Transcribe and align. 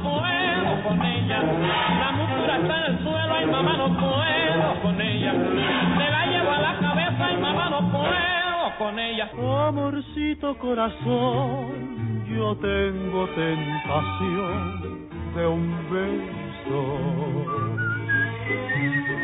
puedo 0.00 0.82
con 0.82 1.02
ella. 1.04 1.42
La 1.42 2.12
muscura 2.12 2.56
está 2.56 2.78
en 2.78 2.84
el 2.94 3.02
suelo, 3.02 3.34
ay 3.34 3.46
mamá 3.46 3.76
no 3.76 3.88
puedo 3.98 4.82
con 4.82 5.00
ella. 5.00 5.32
Me 5.32 6.10
la 6.10 6.26
llevo 6.26 6.50
a 6.50 6.60
la 6.60 6.78
cabeza 6.78 7.32
y 7.32 7.36
mamá 7.36 7.70
no 7.70 7.90
puedo 7.90 8.78
con 8.78 8.98
ella. 8.98 9.30
Amorcito 9.68 10.56
corazón, 10.58 12.24
yo 12.26 12.56
tengo 12.56 13.26
tentación 13.28 15.08
de 15.34 15.46
un 15.46 15.70
beso 15.90 17.62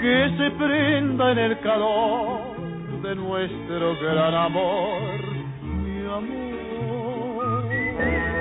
que 0.00 0.34
se 0.38 0.50
prenda 0.52 1.32
en 1.32 1.38
el 1.38 1.58
calor 1.60 2.56
de 3.02 3.14
nuestro 3.14 3.96
gran 4.00 4.34
amor, 4.34 5.20
mi 5.62 6.00
amor. 6.06 6.48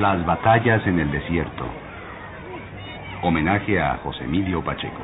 Las 0.00 0.24
batallas 0.26 0.86
en 0.86 1.00
el 1.00 1.10
desierto. 1.10 1.64
Homenaje 3.22 3.80
a 3.80 3.96
José 4.04 4.24
Emilio 4.24 4.62
Pacheco. 4.62 5.00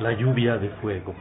La 0.00 0.12
lluvia 0.12 0.56
de 0.56 0.68
fuego. 0.80 1.14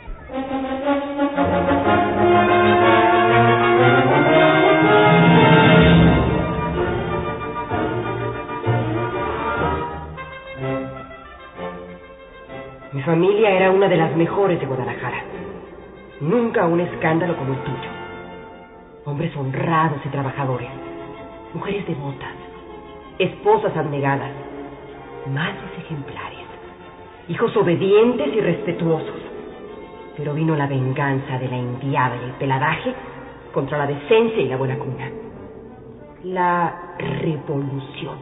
De 13.87 13.97
las 13.97 14.15
mejores 14.15 14.59
de 14.59 14.65
Guadalajara. 14.65 15.23
Nunca 16.21 16.65
un 16.65 16.79
escándalo 16.79 17.37
como 17.37 17.53
el 17.53 17.59
tuyo. 17.59 17.89
Hombres 19.05 19.35
honrados 19.35 19.99
y 20.05 20.09
trabajadores. 20.09 20.69
Mujeres 21.53 21.87
devotas. 21.87 22.33
Esposas 23.19 23.75
abnegadas. 23.77 24.31
Madres 25.31 25.71
ejemplares. 25.77 26.45
Hijos 27.29 27.55
obedientes 27.55 28.27
y 28.35 28.41
respetuosos. 28.41 29.21
Pero 30.17 30.33
vino 30.33 30.55
la 30.55 30.67
venganza 30.67 31.37
de 31.37 31.47
la 31.47 31.57
enviada 31.57 32.15
y 32.15 32.25
el 32.25 32.31
peladaje 32.31 32.93
contra 33.53 33.77
la 33.77 33.87
decencia 33.87 34.41
y 34.41 34.49
la 34.49 34.57
buena 34.57 34.77
cuna. 34.77 35.09
La 36.23 36.95
revolución. 36.97 38.17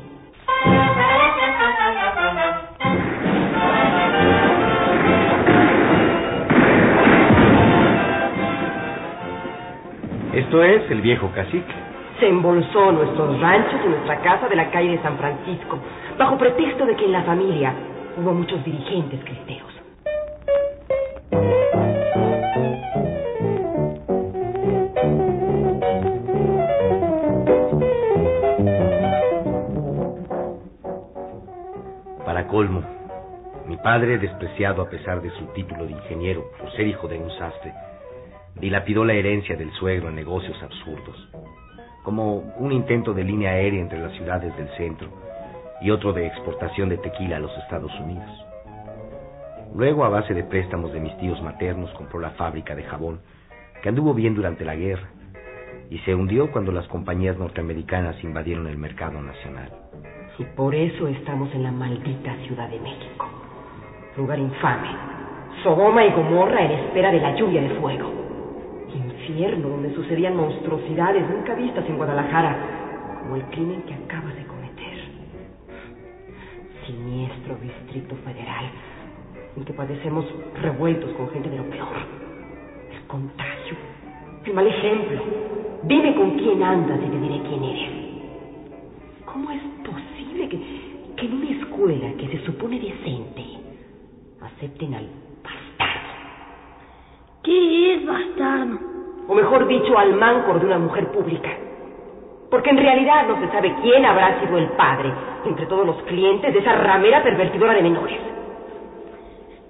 Esto 10.36 10.62
es 10.62 10.92
el 10.92 11.00
viejo 11.00 11.32
cacique. 11.34 11.74
Se 12.20 12.28
embolsó 12.28 12.92
nuestros 12.92 13.40
ranchos 13.40 13.80
y 13.86 13.88
nuestra 13.88 14.20
casa 14.20 14.50
de 14.50 14.58
la 14.58 14.70
calle 14.70 14.90
de 14.90 15.02
San 15.02 15.18
Francisco, 15.18 15.80
bajo 16.18 16.38
pretexto 16.38 16.86
de 16.86 16.94
que 16.98 17.06
en 17.06 17.14
la 17.14 17.24
familia 17.24 17.74
hubo 18.18 18.34
muchos 18.34 18.62
dirigentes 18.66 19.18
cristeros. 19.24 19.72
Para 32.26 32.46
colmo, 32.48 32.84
mi 33.68 33.78
padre, 33.78 34.18
despreciado 34.18 34.82
a 34.82 34.90
pesar 34.90 35.22
de 35.22 35.30
su 35.30 35.46
título 35.54 35.86
de 35.86 35.94
ingeniero 35.94 36.44
por 36.60 36.70
ser 36.74 36.88
hijo 36.88 37.08
de 37.08 37.20
un 37.20 37.32
sastre, 37.38 37.74
dilapidó 38.60 39.04
la 39.06 39.14
herencia 39.14 39.56
del 39.56 39.72
suegro 39.74 40.10
en 40.10 40.16
negocios 40.16 40.62
absurdos, 40.64 41.30
como 42.04 42.38
un 42.58 42.72
intento 42.72 43.14
de 43.14 43.24
línea 43.24 43.52
aérea 43.52 43.82
entre 43.82 44.00
las 44.00 44.14
ciudades 44.14 44.56
del 44.58 44.70
centro 44.78 45.10
y 45.82 45.92
otro 45.92 46.14
de 46.14 46.28
exportación 46.28 46.90
de 46.90 46.98
tequila 46.98 47.38
a 47.38 47.40
los 47.40 47.56
Estados 47.58 47.92
Unidos. 48.00 48.30
Luego, 49.76 50.06
a 50.06 50.10
base 50.10 50.34
de 50.34 50.44
préstamos 50.44 50.94
de 50.94 51.02
mis 51.02 51.18
tíos 51.18 51.42
maternos, 51.42 51.92
compró 51.92 52.20
la 52.20 52.32
fábrica 52.32 52.76
de 52.76 52.84
jabón, 52.84 53.20
que 53.84 53.90
anduvo 53.90 54.14
bien 54.14 54.34
durante 54.34 54.64
la 54.64 54.76
guerra, 54.76 55.10
y 55.90 56.00
se 56.00 56.16
hundió 56.16 56.50
cuando 56.52 56.72
las 56.72 56.88
compañías 56.88 57.38
norteamericanas 57.38 58.24
invadieron 58.24 58.68
el 58.68 58.78
mercado 58.78 59.22
nacional. 59.22 59.70
Y 60.40 60.44
por 60.56 60.74
eso 60.74 61.08
estamos 61.08 61.54
en 61.54 61.64
la 61.64 61.72
maldita 61.72 62.36
Ciudad 62.48 62.70
de 62.70 62.80
México. 62.80 63.28
Lugar 64.18 64.40
infame. 64.40 64.90
Sodoma 65.62 66.06
y 66.06 66.12
Gomorra 66.12 66.66
en 66.66 66.72
espera 66.72 67.12
de 67.12 67.20
la 67.20 67.36
lluvia 67.36 67.62
de 67.62 67.70
fuego. 67.80 68.25
Infierno 69.28 69.70
donde 69.70 69.92
sucedían 69.96 70.36
monstruosidades 70.36 71.28
nunca 71.28 71.56
vistas 71.56 71.84
en 71.90 71.98
Guadalajara, 71.98 73.20
como 73.24 73.38
el 73.38 73.44
crimen 73.46 73.82
que 73.82 73.96
acabas 73.96 74.36
de 74.36 74.46
cometer. 74.46 75.00
Siniestro 76.86 77.56
Distrito 77.56 78.16
Federal, 78.18 78.66
en 79.58 79.66
que 79.66 79.74
padecemos 79.74 80.26
revueltos 80.62 81.12
con 81.14 81.28
gente 81.32 81.50
de 81.50 81.58
lo 81.58 81.64
peor. 81.72 81.98
El 82.94 83.02
contagio, 83.08 83.76
el 84.46 84.54
mal 84.54 84.68
ejemplo. 84.68 85.22
Dime 85.84 86.14
con 86.14 86.38
quién 86.38 86.62
andas 86.62 87.00
y 87.04 87.10
te 87.10 87.20
diré 87.20 87.42
quién 87.50 87.64
eres. 87.64 87.90
¿Cómo 89.26 89.50
es 89.50 89.62
posible 89.84 90.50
que, 90.50 90.60
que 91.18 91.26
en 91.26 91.34
una 91.34 91.50
escuela 91.50 92.14
que 92.20 92.28
se 92.28 92.46
supone 92.46 92.80
decente 92.80 93.44
acepten 94.42 94.94
al 94.94 95.08
bastardo? 95.44 96.14
¿Qué 97.42 97.96
es 97.96 98.06
bastardo? 98.06 98.95
O 99.28 99.34
mejor 99.34 99.68
dicho, 99.68 99.98
al 99.98 100.14
mancor 100.14 100.60
de 100.60 100.68
una 100.68 100.80
mujer 100.80 101.08
pública. 101.08 101.50
Porque 102.50 102.70
en 102.70 102.78
realidad 102.78 103.28
no 103.28 103.40
se 103.40 103.52
sabe 103.52 103.76
quién 103.82 104.06
habrá 104.06 104.40
sido 104.40 104.58
el 104.58 104.68
padre 104.70 105.12
entre 105.46 105.66
todos 105.66 105.86
los 105.86 106.02
clientes 106.04 106.54
de 106.54 106.60
esa 106.60 106.76
ramera 106.76 107.24
pervertidora 107.24 107.74
de 107.74 107.82
menores. 107.82 108.20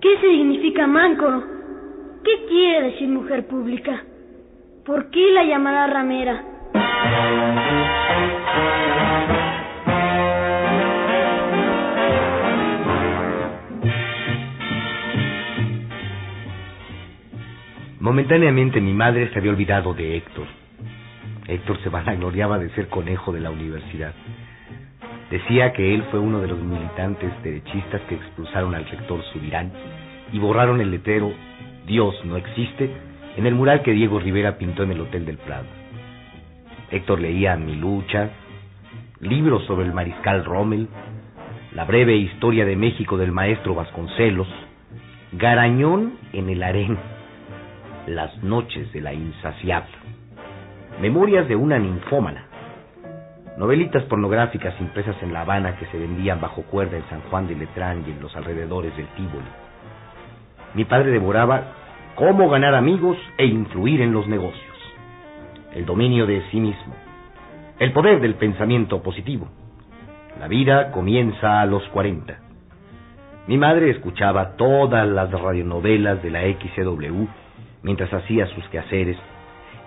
¿Qué 0.01 0.17
significa 0.19 0.85
máncoro? 0.85 1.43
¿Qué 2.23 2.45
quiere 2.47 2.91
decir 2.91 3.07
mujer 3.07 3.47
pública? 3.47 4.03
¿Por 4.85 5.09
qué 5.09 5.31
la 5.31 5.43
llamará 5.43 5.87
ramera? 5.87 6.43
Momentáneamente 18.05 18.79
mi 18.81 18.93
madre 18.93 19.31
se 19.31 19.39
había 19.39 19.49
olvidado 19.49 19.95
de 19.95 20.15
Héctor. 20.15 20.45
Héctor 21.47 21.81
se 21.81 21.89
vanagloriaba 21.89 22.59
de 22.59 22.69
ser 22.75 22.87
conejo 22.87 23.31
de 23.31 23.39
la 23.39 23.49
universidad. 23.49 24.13
Decía 25.31 25.73
que 25.73 25.95
él 25.95 26.03
fue 26.11 26.19
uno 26.19 26.39
de 26.39 26.47
los 26.47 26.59
militantes 26.59 27.31
derechistas 27.41 28.01
que 28.01 28.13
expulsaron 28.13 28.75
al 28.75 28.85
rector 28.85 29.23
Subirán 29.33 29.71
y 30.31 30.37
borraron 30.37 30.81
el 30.81 30.91
letrero 30.91 31.33
Dios 31.87 32.13
no 32.25 32.37
existe 32.37 32.91
en 33.37 33.47
el 33.47 33.55
mural 33.55 33.81
que 33.81 33.93
Diego 33.93 34.19
Rivera 34.19 34.59
pintó 34.59 34.83
en 34.83 34.91
el 34.91 35.01
Hotel 35.01 35.25
del 35.25 35.39
Prado. 35.39 35.65
Héctor 36.91 37.19
leía 37.19 37.55
Mi 37.55 37.75
lucha, 37.75 38.29
libros 39.19 39.65
sobre 39.65 39.87
el 39.87 39.93
mariscal 39.93 40.45
Rommel, 40.45 40.89
la 41.73 41.85
breve 41.85 42.15
historia 42.15 42.65
de 42.65 42.75
México 42.75 43.17
del 43.17 43.31
maestro 43.31 43.73
Vasconcelos, 43.73 44.47
Garañón 45.31 46.19
en 46.33 46.49
el 46.49 46.61
harén 46.61 47.14
Las 48.07 48.43
noches 48.43 48.93
de 48.93 49.01
la 49.01 49.13
insaciable. 49.13 49.95
Memorias 51.01 51.47
de 51.47 51.55
una 51.55 51.79
ninfómana. 51.79 52.45
Novelitas 53.57 54.03
pornográficas 54.03 54.79
impresas 54.79 55.15
en 55.23 55.33
La 55.33 55.41
Habana 55.41 55.75
que 55.77 55.87
se 55.87 55.97
vendían 55.97 56.39
bajo 56.39 56.61
cuerda 56.63 56.97
en 56.97 57.09
San 57.09 57.21
Juan 57.21 57.47
de 57.47 57.55
Letrán 57.55 58.03
y 58.05 58.11
en 58.11 58.21
los 58.21 58.35
alrededores 58.35 58.95
del 58.95 59.07
Tívoli. 59.07 59.47
Mi 60.75 60.85
padre 60.85 61.09
devoraba 61.09 61.63
cómo 62.13 62.47
ganar 62.47 62.75
amigos 62.75 63.17
e 63.39 63.47
influir 63.47 64.01
en 64.01 64.13
los 64.13 64.27
negocios. 64.27 64.77
El 65.73 65.87
dominio 65.87 66.27
de 66.27 66.43
sí 66.51 66.59
mismo. 66.59 66.93
El 67.79 67.91
poder 67.91 68.21
del 68.21 68.35
pensamiento 68.35 69.01
positivo. 69.01 69.47
La 70.39 70.47
vida 70.47 70.91
comienza 70.91 71.59
a 71.59 71.65
los 71.65 71.81
40. 71.87 72.37
Mi 73.47 73.57
madre 73.57 73.89
escuchaba 73.89 74.57
todas 74.57 75.07
las 75.07 75.31
radionovelas 75.31 76.21
de 76.21 76.29
la 76.29 76.41
XCW 76.41 77.44
mientras 77.85 78.11
hacía 78.11 78.47
sus 78.47 78.67
quehaceres 78.69 79.15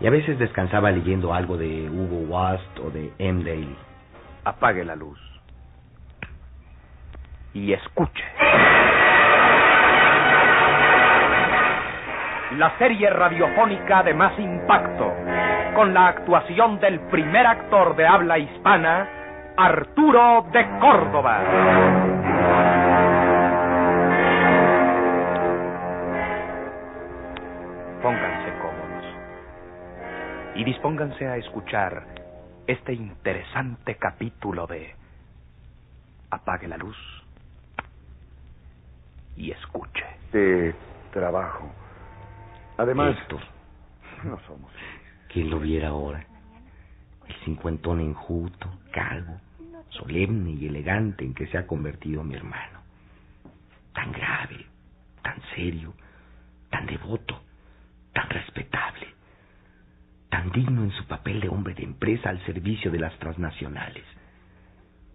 y 0.00 0.06
a 0.06 0.10
veces 0.10 0.38
descansaba 0.38 0.92
leyendo 0.92 1.34
algo 1.34 1.56
de 1.56 1.90
Hugo 1.90 2.32
Wast 2.32 2.78
o 2.78 2.90
de 2.90 3.12
M. 3.18 3.42
Daly. 3.42 3.76
Apague 4.44 4.84
la 4.84 4.94
luz 4.94 5.18
y 7.52 7.72
escuche. 7.72 8.24
La 12.56 12.78
serie 12.78 13.10
radiofónica 13.10 14.04
de 14.04 14.14
más 14.14 14.38
impacto, 14.38 15.12
con 15.74 15.92
la 15.92 16.06
actuación 16.06 16.78
del 16.78 17.00
primer 17.10 17.46
actor 17.46 17.96
de 17.96 18.06
habla 18.06 18.38
hispana, 18.38 19.08
Arturo 19.56 20.46
de 20.52 20.66
Córdoba. 20.78 22.17
Dispónganse 30.68 31.26
a 31.26 31.38
escuchar 31.38 32.06
este 32.66 32.92
interesante 32.92 33.94
capítulo 33.96 34.66
de 34.66 34.94
Apague 36.28 36.68
la 36.68 36.76
luz 36.76 36.96
y 39.34 39.50
escuche. 39.50 40.04
De 40.30 40.74
trabajo. 41.10 41.72
Además, 42.76 43.16
Héctor, 43.16 43.40
no 44.24 44.38
somos. 44.46 44.70
¿quién 45.32 45.48
lo 45.48 45.58
viera 45.58 45.88
ahora? 45.88 46.26
El 47.26 47.34
cincuentón 47.46 48.00
enjuto, 48.00 48.68
calvo, 48.92 49.40
solemne 49.88 50.50
y 50.50 50.66
elegante 50.66 51.24
en 51.24 51.32
que 51.32 51.46
se 51.46 51.56
ha 51.56 51.66
convertido 51.66 52.22
mi 52.24 52.34
hermano. 52.34 52.80
Tan 53.94 54.12
grave, 54.12 54.66
tan 55.22 55.40
serio, 55.54 55.94
tan 56.68 56.84
devoto, 56.84 57.40
tan 58.12 58.28
respetable, 58.28 59.08
digno 60.50 60.82
en 60.82 60.90
su 60.92 61.04
papel 61.06 61.40
de 61.40 61.48
hombre 61.48 61.74
de 61.74 61.84
empresa 61.84 62.30
al 62.30 62.44
servicio 62.44 62.90
de 62.90 62.98
las 62.98 63.16
transnacionales. 63.18 64.04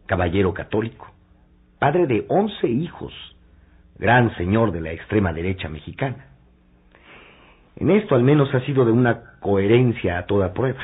Caballero 0.06 0.54
católico, 0.54 1.12
padre 1.80 2.08
de 2.08 2.26
once 2.30 2.68
hijos, 2.68 3.14
gran 3.98 4.36
señor 4.36 4.72
de 4.72 4.82
la 4.82 4.92
extrema 4.92 5.32
derecha 5.34 5.70
mexicana. 5.70 6.28
En 7.76 7.90
esto 7.90 8.16
al 8.16 8.24
menos 8.24 8.54
ha 8.54 8.60
sido 8.62 8.86
de 8.86 8.92
una 8.92 9.40
coherencia 9.40 10.18
a 10.18 10.26
toda 10.26 10.54
prueba. 10.54 10.84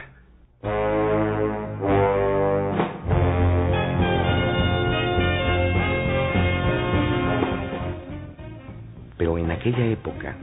Pero 9.17 9.37
en 9.37 9.51
aquella 9.51 9.85
época, 9.85 10.35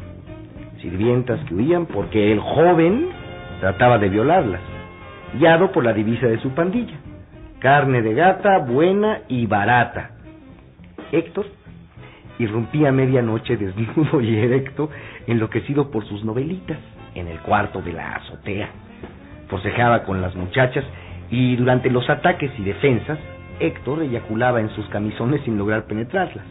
sirvientas 0.81 1.41
que 1.49 1.55
huían 1.55 1.87
porque 1.87 2.31
el 2.33 2.41
joven 2.41 3.09
trataba 3.61 3.99
de 3.99 4.09
violarlas, 4.09 4.61
guiado 5.35 5.73
por 5.73 5.85
la 5.85 5.93
divisa 5.93 6.27
de 6.27 6.39
su 6.41 6.51
pandilla. 6.51 6.97
Carne 7.59 8.03
de 8.03 8.15
gata, 8.15 8.59
buena 8.59 9.21
y 9.29 9.47
barata. 9.47 10.11
Héctor 11.13 11.47
irrumpía 12.39 12.91
a 12.91 12.93
medianoche 12.93 13.57
desnudo 13.57 14.21
y 14.21 14.37
erecto, 14.37 14.91
enloquecido 15.27 15.91
por 15.91 16.07
sus 16.07 16.25
novelitas, 16.25 16.79
en 17.15 17.29
el 17.29 17.41
cuarto 17.41 17.81
de 17.81 17.93
la 17.93 18.17
azotea. 18.17 18.69
Forcejeaba 19.49 20.03
con 20.03 20.21
las 20.21 20.35
muchachas 20.35 20.85
y 21.31 21.57
durante 21.57 21.91
los 21.91 22.09
ataques 22.11 22.51
y 22.59 22.63
defensas, 22.63 23.19
Héctor 23.59 24.03
eyaculaba 24.03 24.61
en 24.61 24.69
sus 24.71 24.87
camisones 24.89 25.41
sin 25.45 25.57
lograr 25.57 25.87
penetrarlas. 25.87 26.45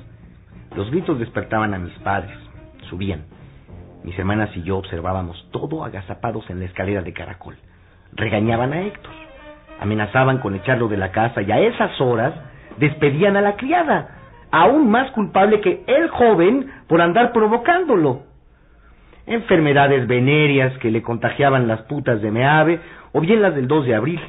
Los 0.76 0.90
gritos 0.90 1.20
despertaban 1.20 1.74
a 1.74 1.80
mis 1.80 1.94
padres, 2.00 2.36
subían. 2.90 3.35
Mis 4.06 4.20
hermanas 4.20 4.56
y 4.56 4.62
yo 4.62 4.78
observábamos 4.78 5.48
todo 5.52 5.84
agazapados 5.84 6.48
en 6.52 6.60
la 6.60 6.66
escalera 6.66 7.02
de 7.02 7.12
caracol. 7.12 7.56
Regañaban 8.14 8.72
a 8.72 8.82
Héctor, 8.82 9.12
amenazaban 9.80 10.38
con 10.38 10.54
echarlo 10.54 10.88
de 10.88 10.96
la 10.96 11.12
casa 11.12 11.42
y 11.42 11.52
a 11.52 11.60
esas 11.60 12.00
horas 12.00 12.36
despedían 12.78 13.36
a 13.36 13.42
la 13.42 13.56
criada, 13.56 14.20
aún 14.52 14.92
más 14.92 15.10
culpable 15.10 15.60
que 15.60 15.84
el 15.88 16.08
joven 16.10 16.72
por 16.88 17.02
andar 17.02 17.34
provocándolo. 17.34 18.22
Enfermedades 19.26 20.06
venéreas 20.06 20.78
que 20.78 20.92
le 20.92 21.02
contagiaban 21.02 21.68
las 21.68 21.82
putas 21.82 22.22
de 22.22 22.30
Meave 22.30 22.82
o 23.12 23.22
bien 23.22 23.42
las 23.42 23.56
del 23.56 23.68
2 23.68 23.88
de 23.88 23.96
abril. 23.96 24.22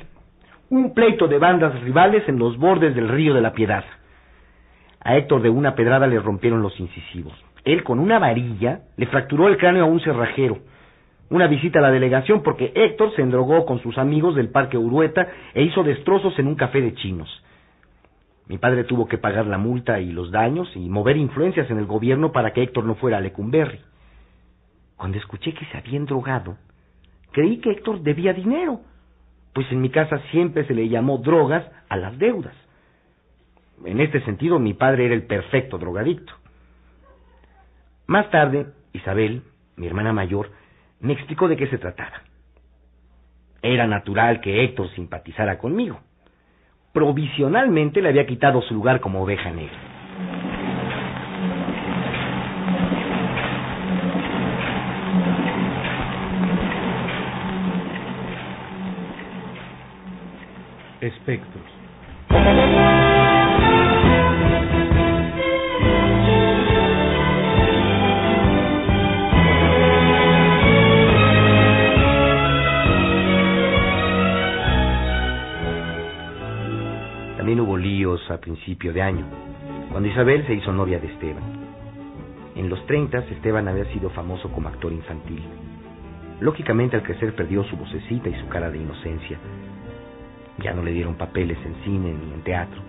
Un 0.70 0.94
pleito 0.94 1.28
de 1.28 1.38
bandas 1.38 1.78
rivales 1.82 2.26
en 2.28 2.38
los 2.38 2.56
bordes 2.56 2.94
del 2.94 3.10
río 3.10 3.34
de 3.34 3.42
la 3.42 3.52
Piedad. 3.52 3.84
A 5.00 5.18
Héctor 5.18 5.42
de 5.42 5.50
una 5.50 5.74
pedrada 5.74 6.06
le 6.06 6.18
rompieron 6.18 6.62
los 6.62 6.80
incisivos. 6.80 7.45
Él 7.66 7.82
con 7.82 7.98
una 7.98 8.20
varilla 8.20 8.82
le 8.96 9.06
fracturó 9.06 9.48
el 9.48 9.58
cráneo 9.58 9.84
a 9.84 9.88
un 9.88 10.00
cerrajero. 10.00 10.60
Una 11.30 11.48
visita 11.48 11.80
a 11.80 11.82
la 11.82 11.90
delegación 11.90 12.44
porque 12.44 12.72
Héctor 12.72 13.12
se 13.16 13.22
endrogó 13.22 13.66
con 13.66 13.82
sus 13.82 13.98
amigos 13.98 14.36
del 14.36 14.50
Parque 14.50 14.78
Urueta 14.78 15.26
e 15.52 15.64
hizo 15.64 15.82
destrozos 15.82 16.38
en 16.38 16.46
un 16.46 16.54
café 16.54 16.80
de 16.80 16.94
chinos. 16.94 17.28
Mi 18.46 18.58
padre 18.58 18.84
tuvo 18.84 19.08
que 19.08 19.18
pagar 19.18 19.46
la 19.46 19.58
multa 19.58 19.98
y 19.98 20.12
los 20.12 20.30
daños 20.30 20.70
y 20.76 20.88
mover 20.88 21.16
influencias 21.16 21.68
en 21.68 21.78
el 21.78 21.86
gobierno 21.86 22.30
para 22.30 22.52
que 22.52 22.62
Héctor 22.62 22.84
no 22.84 22.94
fuera 22.94 23.18
a 23.18 23.20
Lecumberri. 23.20 23.80
Cuando 24.96 25.18
escuché 25.18 25.52
que 25.52 25.66
se 25.66 25.76
habían 25.76 26.06
drogado, 26.06 26.56
creí 27.32 27.58
que 27.58 27.72
Héctor 27.72 28.00
debía 28.02 28.32
dinero, 28.32 28.80
pues 29.52 29.66
en 29.72 29.80
mi 29.80 29.90
casa 29.90 30.20
siempre 30.30 30.64
se 30.68 30.74
le 30.74 30.88
llamó 30.88 31.18
drogas 31.18 31.64
a 31.88 31.96
las 31.96 32.16
deudas. 32.16 32.54
En 33.84 34.00
este 34.00 34.20
sentido, 34.20 34.60
mi 34.60 34.74
padre 34.74 35.06
era 35.06 35.14
el 35.16 35.24
perfecto 35.24 35.78
drogadicto. 35.78 36.32
Más 38.06 38.30
tarde, 38.30 38.66
Isabel, 38.92 39.42
mi 39.76 39.86
hermana 39.86 40.12
mayor, 40.12 40.50
me 41.00 41.12
explicó 41.12 41.48
de 41.48 41.56
qué 41.56 41.66
se 41.66 41.78
trataba. 41.78 42.22
Era 43.62 43.86
natural 43.88 44.40
que 44.40 44.62
Héctor 44.62 44.88
simpatizara 44.94 45.58
conmigo. 45.58 45.98
Provisionalmente 46.92 48.00
le 48.00 48.10
había 48.10 48.26
quitado 48.26 48.62
su 48.62 48.74
lugar 48.74 49.00
como 49.00 49.22
oveja 49.22 49.50
negra. 49.50 49.76
Espectros. 61.00 61.85
A 78.36 78.40
principio 78.40 78.92
de 78.92 79.02
año, 79.02 79.24
cuando 79.90 80.08
Isabel 80.08 80.46
se 80.46 80.54
hizo 80.54 80.72
novia 80.72 81.00
de 81.00 81.08
Esteban. 81.08 81.42
En 82.54 82.68
los 82.68 82.84
30 82.86 83.18
Esteban 83.18 83.66
había 83.66 83.84
sido 83.92 84.10
famoso 84.10 84.50
como 84.50 84.68
actor 84.68 84.92
infantil. 84.92 85.42
Lógicamente 86.40 86.96
al 86.96 87.02
crecer 87.02 87.34
perdió 87.34 87.64
su 87.64 87.76
vocecita 87.76 88.28
y 88.28 88.34
su 88.40 88.48
cara 88.48 88.70
de 88.70 88.78
inocencia. 88.78 89.38
Ya 90.62 90.72
no 90.72 90.82
le 90.82 90.92
dieron 90.92 91.16
papeles 91.16 91.58
en 91.64 91.74
cine 91.84 92.14
ni 92.14 92.32
en 92.32 92.42
teatro. 92.42 92.80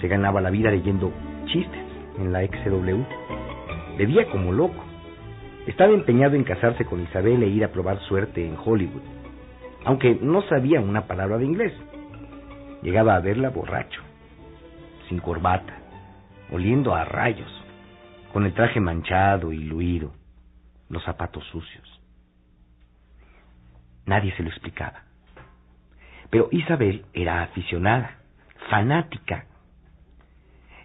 Se 0.00 0.08
ganaba 0.08 0.40
la 0.40 0.50
vida 0.50 0.70
leyendo 0.70 1.12
chistes 1.46 1.82
en 2.18 2.32
la 2.32 2.40
XW. 2.40 3.02
Bebía 3.98 4.28
como 4.30 4.52
loco. 4.52 4.82
Estaba 5.66 5.92
empeñado 5.92 6.34
en 6.34 6.44
casarse 6.44 6.84
con 6.84 7.02
Isabel 7.02 7.42
e 7.42 7.48
ir 7.48 7.64
a 7.64 7.72
probar 7.72 8.00
suerte 8.08 8.46
en 8.46 8.56
Hollywood, 8.62 9.02
aunque 9.84 10.18
no 10.20 10.42
sabía 10.42 10.80
una 10.80 11.06
palabra 11.06 11.38
de 11.38 11.44
inglés. 11.44 11.72
Llegaba 12.82 13.16
a 13.16 13.20
verla 13.20 13.50
borracho, 13.50 13.85
sin 15.08 15.20
corbata, 15.20 15.74
oliendo 16.50 16.94
a 16.94 17.04
rayos, 17.04 17.50
con 18.32 18.44
el 18.44 18.54
traje 18.54 18.80
manchado 18.80 19.52
y 19.52 19.64
luido, 19.64 20.12
los 20.88 21.02
zapatos 21.04 21.44
sucios. 21.46 22.00
Nadie 24.04 24.34
se 24.36 24.42
lo 24.42 24.50
explicaba. 24.50 25.02
Pero 26.30 26.48
Isabel 26.50 27.04
era 27.12 27.42
aficionada, 27.42 28.18
fanática. 28.68 29.46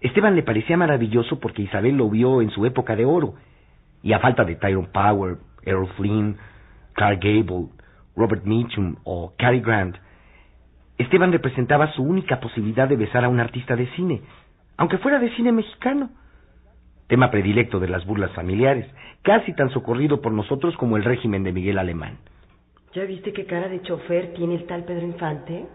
Esteban 0.01 0.36
le 0.36 0.44
parecía 0.44 0.78
maravilloso 0.78 1.40
porque 1.40 1.62
Isabel 1.62 1.98
lo 1.98 2.10
vio 2.10 2.42
en 2.42 2.50
su 2.50 2.66
época 2.66 2.96
de 2.96 3.06
oro, 3.06 3.36
y 4.04 4.13
a 4.13 4.20
falta 4.20 4.44
de 4.44 4.56
Tyrone 4.56 4.90
Power, 4.92 5.38
Errol 5.63 5.90
Flynn, 5.96 6.38
Clark 6.94 7.20
Gable, 7.22 7.70
Robert 8.16 8.44
Mitchum 8.46 8.96
o 9.04 9.34
Cary 9.38 9.60
Grant, 9.62 9.96
Esteban 11.01 11.31
representaba 11.31 11.91
su 11.93 12.03
única 12.03 12.39
posibilidad 12.39 12.88
de 12.88 12.96
besar 12.96 13.25
a 13.25 13.29
un 13.29 13.39
artista 13.39 13.75
de 13.75 13.88
cine, 13.96 14.22
aunque 14.77 14.98
fuera 14.98 15.20
de 15.20 15.34
cine 15.36 15.51
mexicano. 15.51 16.10
Tema 17.08 17.29
predilecto 17.29 17.79
de 17.79 17.89
las 17.89 18.05
burlas 18.05 18.31
familiares, 18.31 18.88
casi 19.22 19.53
tan 19.53 19.70
socorrido 19.72 20.22
por 20.22 20.31
nosotros 20.31 20.75
como 20.77 20.98
el 20.98 21.03
régimen 21.03 21.43
de 21.43 21.51
Miguel 21.51 21.77
Alemán. 21.77 22.17
¿Ya 22.93 23.03
viste 23.05 23.34
qué 23.34 23.46
cara 23.46 23.67
de 23.67 23.81
chofer 23.81 24.34
tiene 24.34 24.55
el 24.55 24.65
tal 24.65 24.84
Pedro 24.84 25.05
Infante? 25.05 25.65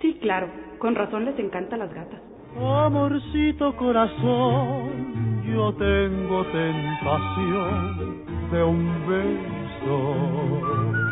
Sí, 0.00 0.18
claro. 0.20 0.48
Con 0.78 0.94
razón 0.94 1.24
les 1.24 1.38
encantan 1.38 1.80
las 1.80 1.92
gatas. 1.92 2.20
Amorcito 2.56 3.76
corazón, 3.76 5.42
yo 5.44 5.72
tengo 5.74 6.44
tentación 6.46 8.24
de 8.50 8.62
un 8.62 9.06
beso 9.06 11.07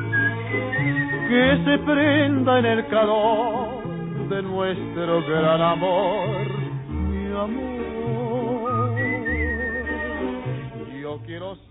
que 1.29 1.63
se 1.65 1.79
prenda 1.79 2.59
en 2.59 2.67
el 2.67 2.87
calor 2.89 4.29
de 4.29 4.43
nuestro 4.43 5.23
gran 5.27 5.61
amor, 5.61 6.47
mi 6.89 7.27
amor. 7.37 8.97
Yo 11.01 11.21
quiero 11.25 11.57
ser. 11.57 11.67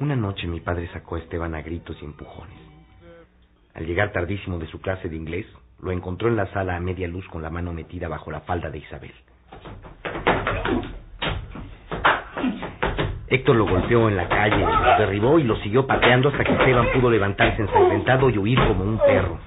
Una 0.00 0.16
noche 0.16 0.46
mi 0.46 0.60
padre 0.60 0.88
sacó 0.92 1.16
a 1.16 1.18
Esteban 1.20 1.54
a 1.54 1.62
gritos 1.62 1.96
y 2.00 2.04
empujones. 2.04 2.58
Al 3.74 3.86
llegar 3.86 4.12
tardísimo 4.12 4.58
de 4.58 4.68
su 4.68 4.80
clase 4.80 5.08
de 5.08 5.16
inglés, 5.16 5.46
lo 5.80 5.90
encontró 5.92 6.28
en 6.28 6.36
la 6.36 6.50
sala 6.52 6.76
a 6.76 6.80
media 6.80 7.08
luz 7.08 7.26
con 7.28 7.42
la 7.42 7.50
mano 7.50 7.72
metida 7.72 8.08
bajo 8.08 8.30
la 8.30 8.40
falda 8.40 8.70
de 8.70 8.78
Isabel. 8.78 9.12
Héctor 13.34 13.56
lo 13.56 13.66
golpeó 13.66 14.08
en 14.08 14.16
la 14.16 14.28
calle, 14.28 14.60
lo 14.60 14.98
derribó 14.98 15.40
y 15.40 15.42
lo 15.42 15.56
siguió 15.56 15.88
pateando 15.88 16.28
hasta 16.28 16.44
que 16.44 16.52
Esteban 16.52 16.86
pudo 16.92 17.10
levantarse 17.10 17.62
ensangrentado 17.62 18.30
y 18.30 18.38
huir 18.38 18.58
como 18.68 18.84
un 18.84 18.96
perro. 18.98 19.40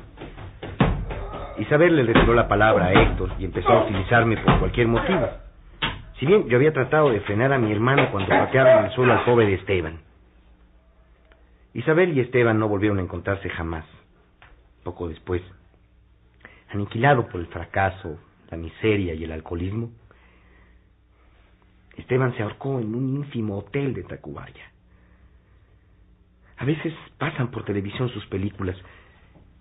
Isabel 1.58 1.96
le 1.96 2.04
retiró 2.04 2.34
la 2.34 2.50
palabra 2.50 2.88
a 2.88 2.92
Héctor 2.92 3.32
y 3.40 3.46
empezó 3.46 3.70
a 3.70 3.84
utilizarme 3.86 4.36
por 4.38 4.60
cualquier 4.60 4.90
motivo. 4.90 5.30
Si 6.20 6.26
bien 6.26 6.50
yo 6.50 6.58
había 6.58 6.74
tratado 6.74 7.12
de 7.12 7.22
frenar 7.22 7.54
a 7.54 7.58
mi 7.58 7.72
hermano 7.72 8.12
cuando 8.12 8.30
patearon 8.30 8.84
al 8.86 8.92
suelo 8.92 9.14
al 9.14 9.24
pobre 9.24 9.54
Esteban. 9.54 10.00
Isabel 11.74 12.18
y 12.18 12.20
Esteban 12.20 12.60
no 12.60 12.68
volvieron 12.68 13.00
a 13.00 13.04
encontrarse 13.04 13.50
jamás. 13.50 13.86
Poco 14.84 15.08
después, 15.08 15.42
aniquilado 16.74 17.30
por 17.30 17.40
el 17.40 17.48
fracaso, 17.48 18.20
la 18.52 18.58
miseria 18.58 19.14
y 19.14 19.24
el 19.24 19.32
alcoholismo, 19.32 19.92
Esteban 21.98 22.36
se 22.36 22.44
ahorcó 22.44 22.80
en 22.80 22.96
un 22.96 23.18
ínfimo 23.18 23.58
hotel 23.58 23.94
de 23.94 24.04
Tacubaya. 24.04 24.72
A 26.58 26.66
veces 26.66 26.94
pasan 27.18 27.52
por 27.52 27.66
televisión 27.66 28.10
sus 28.10 28.26
películas 28.28 28.78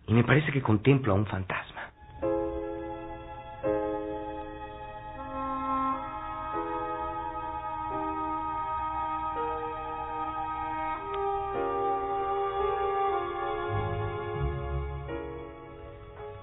y 0.06 0.14
me 0.14 0.24
parece 0.24 0.52
que 0.52 0.62
contemplo 0.62 1.12
a 1.12 1.16
un 1.16 1.26
fantasma. 1.26 1.92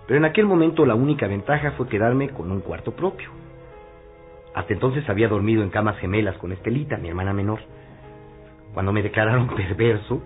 Pero 0.06 0.18
en 0.18 0.26
aquel 0.26 0.46
momento 0.46 0.86
la 0.86 0.96
única 0.96 1.28
ventaja 1.28 1.72
fue 1.72 1.88
quedarme 1.88 2.30
con 2.30 2.52
un 2.52 2.60
cuarto 2.60 2.92
propio. 2.92 3.43
Hasta 4.54 4.74
entonces 4.74 5.08
había 5.10 5.28
dormido 5.28 5.64
en 5.64 5.70
camas 5.70 5.98
gemelas 5.98 6.38
con 6.38 6.52
Estelita, 6.52 6.98
mi 6.98 7.10
hermana 7.10 7.34
menor. 7.34 7.60
Cuando 8.74 8.94
me 8.94 9.02
declararon 9.02 9.48
perverso, 9.56 10.22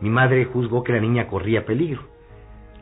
mi 0.00 0.10
madre 0.10 0.44
juzgó 0.46 0.82
que 0.84 0.92
la 0.92 1.00
niña 1.00 1.28
corría 1.28 1.64
peligro. 1.64 2.02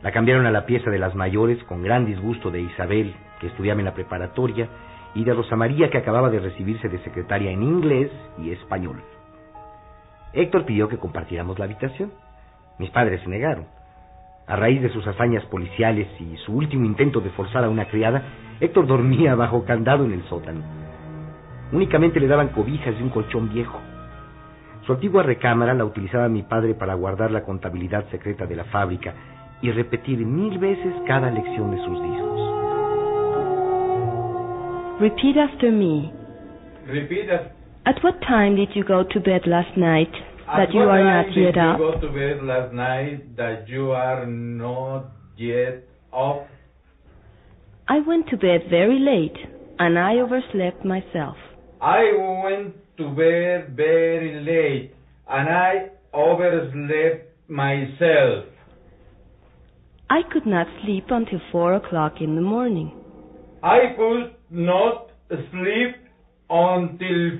La 0.01 0.11
cambiaron 0.11 0.45
a 0.45 0.51
la 0.51 0.65
pieza 0.65 0.89
de 0.89 0.99
las 0.99 1.15
mayores 1.15 1.61
con 1.65 1.83
gran 1.83 2.05
disgusto 2.05 2.51
de 2.51 2.61
Isabel, 2.61 3.13
que 3.39 3.47
estudiaba 3.47 3.79
en 3.79 3.85
la 3.85 3.93
preparatoria, 3.93 4.67
y 5.15 5.23
de 5.23 5.33
Rosa 5.33 5.55
María, 5.55 5.89
que 5.89 5.97
acababa 5.97 6.29
de 6.29 6.39
recibirse 6.39 6.87
de 6.87 6.99
secretaria 6.99 7.51
en 7.51 7.63
inglés 7.63 8.11
y 8.37 8.51
español. 8.51 9.01
Héctor 10.33 10.65
pidió 10.65 10.87
que 10.87 10.97
compartiéramos 10.97 11.57
la 11.57 11.65
habitación. 11.65 12.11
Mis 12.77 12.91
padres 12.91 13.21
se 13.21 13.29
negaron. 13.29 13.65
A 14.47 14.55
raíz 14.55 14.81
de 14.81 14.89
sus 14.89 15.05
hazañas 15.05 15.43
policiales 15.45 16.07
y 16.19 16.37
su 16.37 16.53
último 16.53 16.85
intento 16.85 17.19
de 17.19 17.29
forzar 17.31 17.63
a 17.63 17.69
una 17.69 17.85
criada, 17.85 18.23
Héctor 18.59 18.87
dormía 18.87 19.35
bajo 19.35 19.65
candado 19.65 20.05
en 20.05 20.13
el 20.13 20.23
sótano. 20.29 20.78
Únicamente 21.71 22.19
le 22.19 22.27
daban 22.27 22.49
cobijas 22.49 22.95
y 22.99 23.03
un 23.03 23.09
colchón 23.09 23.49
viejo. 23.53 23.79
Su 24.85 24.93
antigua 24.93 25.21
recámara 25.23 25.73
la 25.73 25.85
utilizaba 25.85 26.27
mi 26.29 26.41
padre 26.43 26.73
para 26.73 26.95
guardar 26.95 27.29
la 27.31 27.43
contabilidad 27.43 28.05
secreta 28.09 28.45
de 28.45 28.55
la 28.55 28.63
fábrica 28.65 29.13
y 29.61 29.71
repetir 29.71 30.17
mil 30.25 30.57
veces 30.57 30.93
cada 31.05 31.29
lección 31.29 31.71
de 31.71 31.77
sus 31.83 32.01
discos. 32.01 32.39
Repeat 34.99 35.37
after 35.37 35.71
me. 35.71 36.11
Repeat 36.87 37.29
after 37.29 37.51
At 37.85 38.03
what 38.03 38.19
time 38.21 38.55
did 38.55 38.69
you 38.75 38.83
go 38.83 39.03
to 39.05 39.19
bed 39.19 39.45
last 39.45 39.75
night 39.77 40.11
that 40.47 40.69
At 40.69 40.73
you 40.73 40.81
what 40.81 40.89
are 40.89 41.03
time 41.03 41.27
not 41.27 41.35
did 41.35 41.37
yet 41.37 41.55
you 41.55 41.61
up? 41.61 41.77
go 41.77 41.91
to 42.01 42.07
bed 42.13 42.43
last 42.43 42.73
night 42.73 43.35
that 43.37 43.67
you 43.69 43.91
are 43.91 44.25
not 44.25 45.05
yet 45.37 45.83
up? 46.13 46.47
I 47.87 47.99
went 48.05 48.27
to 48.29 48.37
bed 48.37 48.63
very 48.69 48.99
late 48.99 49.37
and 49.79 49.97
I 49.97 50.19
overslept 50.19 50.83
myself. 50.83 51.37
I 51.81 52.11
went 52.43 52.75
to 52.97 53.09
bed 53.09 53.75
very 53.75 54.43
late 54.43 54.93
and 55.29 55.49
I 55.49 55.89
overslept 56.13 57.49
myself. 57.49 58.45
I 60.09 60.21
could 60.31 60.45
not 60.45 60.67
sleep 60.83 61.05
until 61.09 61.39
four 61.51 61.75
o'clock 61.75 62.15
in 62.19 62.35
the 62.35 62.41
morning. 62.41 62.91
I 63.63 63.93
could 63.95 64.35
not 64.49 65.11
sleep 65.29 65.95
until 66.49 67.39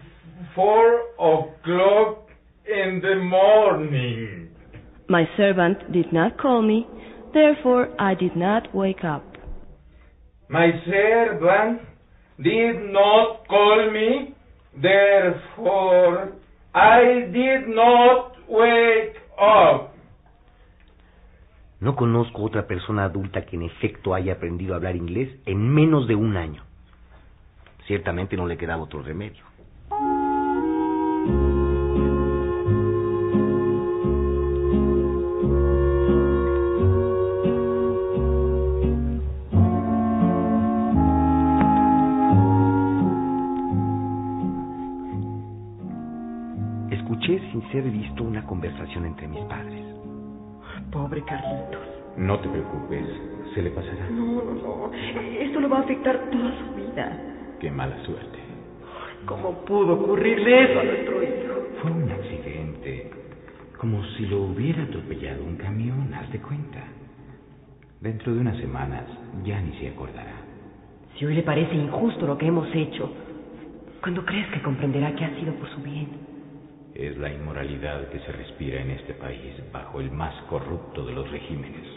four 0.55 1.01
o'clock 1.15 2.29
in 2.65 3.01
the 3.01 3.15
morning. 3.15 4.49
My 5.09 5.25
servant 5.35 5.91
did 5.91 6.13
not 6.13 6.37
call 6.37 6.61
me, 6.61 6.87
therefore 7.33 7.89
I 7.99 8.13
did 8.13 8.35
not 8.35 8.73
wake 8.75 9.03
up. 9.03 9.25
My 10.47 10.69
servant 10.85 11.81
did 12.41 12.91
not 12.91 13.47
call 13.47 13.91
me, 13.91 14.33
therefore 14.81 16.33
I 16.73 17.27
did 17.31 17.67
not 17.67 18.33
wake 18.47 19.17
up. 19.37 19.89
No 21.81 21.95
conozco 21.95 22.43
otra 22.43 22.67
persona 22.67 23.05
adulta 23.05 23.45
que 23.45 23.55
en 23.55 23.63
efecto 23.63 24.13
haya 24.13 24.33
aprendido 24.33 24.73
a 24.73 24.77
hablar 24.77 24.95
inglés 24.95 25.29
en 25.45 25.69
menos 25.69 26.07
de 26.07 26.15
un 26.15 26.35
año. 26.35 26.63
Ciertamente 27.87 28.35
no 28.35 28.47
le 28.47 28.57
quedaba 28.57 28.83
otro 28.83 29.01
remedio. 29.01 29.48
Sin 47.59 47.71
ser 47.71 47.83
visto 47.83 48.23
una 48.23 48.45
conversación 48.45 49.05
entre 49.05 49.27
mis 49.27 49.43
padres. 49.45 49.83
Pobre 50.91 51.23
Carlitos. 51.23 51.87
No 52.17 52.39
te 52.39 52.49
preocupes, 52.49 53.05
se 53.53 53.61
le 53.61 53.71
pasará. 53.71 54.09
No, 54.09 54.41
no, 54.43 54.53
no. 54.53 54.91
Esto 55.39 55.59
lo 55.59 55.69
va 55.69 55.77
a 55.77 55.81
afectar 55.81 56.29
toda 56.29 56.51
su 56.59 56.75
vida. 56.75 57.17
Qué 57.59 57.71
mala 57.71 57.97
suerte. 58.03 58.39
¿Cómo 59.25 59.53
pudo 59.65 59.93
ocurrirle 59.93 60.63
eso 60.63 60.79
a 60.79 60.83
nuestro 60.83 61.23
hijo? 61.23 61.53
Fue 61.81 61.91
un 61.91 62.11
accidente, 62.11 63.11
como 63.77 64.03
si 64.17 64.25
lo 64.25 64.43
hubiera 64.43 64.83
atropellado 64.83 65.43
un 65.43 65.57
camión, 65.57 66.13
haz 66.13 66.31
de 66.31 66.39
cuenta. 66.39 66.83
Dentro 68.01 68.33
de 68.33 68.41
unas 68.41 68.57
semanas 68.57 69.03
ya 69.43 69.59
ni 69.61 69.77
se 69.79 69.89
acordará. 69.89 70.35
Si 71.17 71.25
hoy 71.25 71.35
le 71.35 71.43
parece 71.43 71.75
injusto 71.75 72.25
lo 72.25 72.37
que 72.37 72.47
hemos 72.47 72.73
hecho, 72.73 73.11
¿cuándo 74.01 74.25
crees 74.25 74.47
que 74.51 74.61
comprenderá 74.61 75.13
que 75.15 75.25
ha 75.25 75.35
sido 75.35 75.53
por 75.55 75.69
su 75.69 75.81
bien? 75.81 76.28
Es 76.99 77.17
la 77.17 77.31
inmoralidad 77.31 78.09
que 78.09 78.19
se 78.19 78.31
respira 78.33 78.81
en 78.81 78.89
este 78.89 79.13
país 79.13 79.55
bajo 79.71 80.01
el 80.01 80.11
más 80.11 80.35
corrupto 80.49 81.05
de 81.05 81.13
los 81.13 81.31
regímenes. 81.31 81.87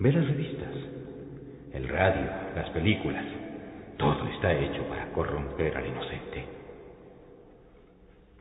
Ve 0.00 0.12
las 0.12 0.26
revistas, 0.26 0.74
el 1.72 1.88
radio, 1.88 2.28
las 2.56 2.68
películas. 2.70 3.24
Todo 3.98 4.26
está 4.30 4.52
hecho 4.52 4.82
para 4.88 5.12
corromper 5.12 5.76
al 5.76 5.86
inocente. 5.86 6.44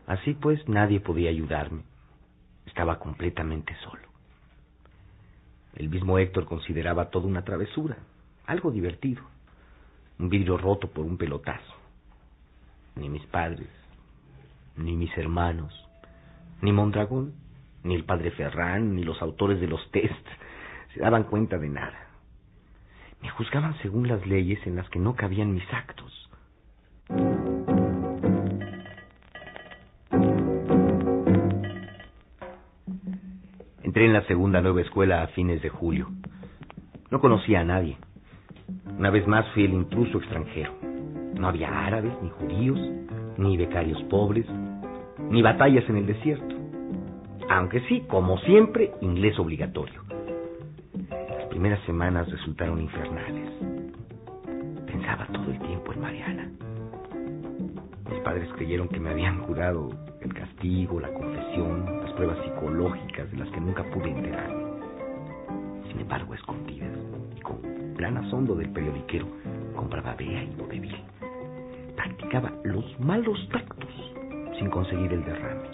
Así 0.08 0.34
pues, 0.34 0.68
nadie 0.68 1.02
podía 1.02 1.30
ayudarme. 1.30 1.84
Estaba 2.66 2.98
completamente 2.98 3.76
solo. 3.84 4.08
El 5.76 5.90
mismo 5.90 6.18
Héctor 6.18 6.46
consideraba 6.46 7.12
todo 7.12 7.28
una 7.28 7.44
travesura, 7.44 8.00
algo 8.48 8.72
divertido. 8.72 9.22
Un 10.18 10.30
vidrio 10.30 10.58
roto 10.58 10.90
por 10.90 11.06
un 11.06 11.16
pelotazo. 11.16 11.76
Ni 12.96 13.08
mis 13.08 13.26
padres, 13.28 13.70
ni 14.80 14.96
mis 14.96 15.16
hermanos, 15.18 15.74
Ni 16.62 16.74
Mondragón, 16.74 17.34
ni 17.84 17.96
el 17.96 18.04
padre 18.04 18.32
Ferrán, 18.32 18.96
ni 18.96 19.04
los 19.04 19.22
autores 19.22 19.62
de 19.62 19.68
los 19.68 19.80
tests 19.92 20.30
se 20.94 21.00
daban 21.00 21.24
cuenta 21.24 21.58
de 21.58 21.70
nada. 21.70 22.08
Me 23.22 23.30
juzgaban 23.30 23.78
según 23.82 24.08
las 24.08 24.26
leyes 24.26 24.60
en 24.66 24.76
las 24.76 24.90
que 24.90 25.00
no 25.00 25.16
cabían 25.16 25.54
mis 25.54 25.74
actos. 25.74 26.30
Entré 33.84 34.06
en 34.06 34.14
la 34.14 34.26
segunda 34.28 34.62
nueva 34.62 34.82
escuela 34.82 35.24
a 35.24 35.28
fines 35.28 35.62
de 35.62 35.70
julio. 35.70 36.10
No 37.10 37.20
conocía 37.22 37.62
a 37.62 37.64
nadie. 37.64 37.98
Una 38.98 39.10
vez 39.10 39.26
más 39.28 39.48
fui 39.54 39.66
el 39.66 39.74
intruso 39.74 40.18
extranjero. 40.18 40.74
No 41.36 41.48
había 41.48 41.86
árabes, 41.86 42.14
ni 42.22 42.30
judíos, 42.30 42.80
ni 43.38 43.56
becarios 43.58 44.02
pobres, 44.04 44.46
ni 45.30 45.42
batallas 45.42 45.88
en 45.90 45.98
el 45.98 46.06
desierto. 46.06 46.56
Aunque 47.50 47.82
sí, 47.88 48.04
como 48.08 48.38
siempre, 48.40 48.92
inglés 49.02 49.38
obligatorio. 49.40 50.02
Las 51.10 51.48
primeras 51.50 51.84
semanas 51.86 52.30
resultaron 52.30 52.82
infernales. 52.82 53.52
Pensaba 54.86 55.28
todo 55.28 55.52
el 55.52 55.60
tiempo 55.60 55.94
en 55.94 56.02
Mariana. 56.02 56.52
Mis 58.10 58.20
padres 58.22 58.50
creyeron 58.56 58.88
que 58.90 59.00
me 59.00 59.10
habían 59.10 59.42
curado 59.42 59.90
el 60.22 60.34
castigo, 60.34 61.00
la 61.00 61.12
confesión, 61.14 61.86
las 62.04 62.12
pruebas 62.14 62.38
psicológicas 62.44 63.32
de 63.32 63.38
las 63.38 63.50
que 63.50 63.62
nunca 63.62 63.84
pude 63.92 64.10
enterarme. 64.10 64.64
Sin 65.88 66.00
embargo, 66.00 66.34
escondidas 66.34 66.98
y 67.36 67.42
con 67.42 67.62
gran 67.96 68.18
asombro 68.18 68.56
del 68.56 68.70
periodiquero, 68.72 69.28
compraba 69.76 70.16
Bea 70.16 70.44
y 70.44 70.56
vodevil. 70.56 70.96
Practicaba 71.96 72.52
los 72.64 73.00
malos 73.00 73.38
tactos 73.52 74.09
sin 74.60 74.70
conseguir 74.70 75.12
el 75.14 75.24
derrame. 75.24 75.70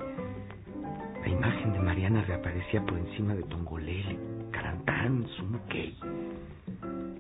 La 1.22 1.28
imagen 1.28 1.74
de 1.74 1.80
Mariana 1.80 2.24
reaparecía 2.24 2.82
por 2.86 2.98
encima 2.98 3.34
de 3.34 3.42
Tongolele, 3.44 4.18
Carantán, 4.52 5.26
Sumukey. 5.36 5.98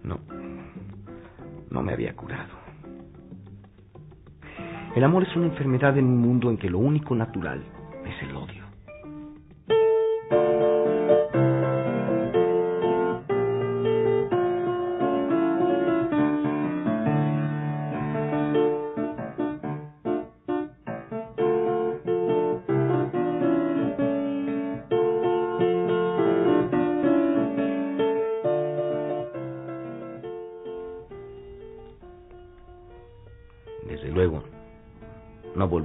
No, 0.04 0.20
no 1.72 1.82
me 1.82 1.94
había 1.94 2.16
curado. 2.16 2.54
El 4.96 5.04
amor 5.04 5.24
es 5.24 5.36
una 5.36 5.48
enfermedad 5.48 5.98
en 5.98 6.06
un 6.06 6.20
mundo 6.20 6.50
en 6.52 6.58
que 6.58 6.70
lo 6.70 6.78
único 6.78 7.16
natural 7.16 7.64
es 8.06 8.30
el 8.30 8.36
odio. 8.36 8.65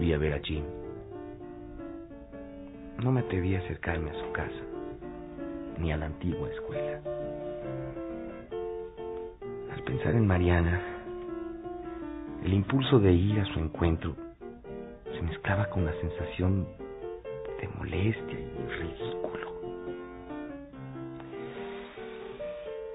Ver 0.01 0.33
a 0.33 0.41
Jim. 0.41 0.65
No 3.03 3.13
me 3.13 3.21
atreví 3.21 3.55
a 3.55 3.59
acercarme 3.59 4.11
a 4.11 4.15
su 4.15 4.33
casa, 4.33 4.63
ni 5.79 5.93
a 5.93 5.99
la 5.99 6.07
antigua 6.07 6.49
escuela. 6.51 7.01
Al 9.73 9.83
pensar 9.85 10.15
en 10.15 10.27
Mariana, 10.27 10.81
el 12.45 12.55
impulso 12.55 12.99
de 12.99 13.13
ir 13.13 13.41
a 13.41 13.45
su 13.53 13.61
encuentro 13.61 14.17
se 15.13 15.21
mezclaba 15.23 15.67
con 15.67 15.85
la 15.85 15.93
sensación 16.01 16.67
de 17.61 17.69
molestia 17.79 18.41
y 18.41 18.73
ridículo. 18.81 19.53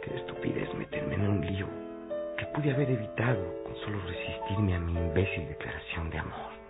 Qué 0.04 0.16
estupidez 0.16 0.74
meterme 0.74 1.16
en 1.16 1.22
un 1.22 1.46
lío 1.46 1.68
que 2.38 2.46
pude 2.48 2.74
haber 2.74 2.90
evitado 2.90 3.46
con 3.64 3.76
solo 3.76 4.00
resistirme 4.08 4.76
a 4.76 4.80
mi 4.80 4.94
imbécil 4.94 5.48
declaración 5.48 6.10
de 6.10 6.18
amor. 6.18 6.65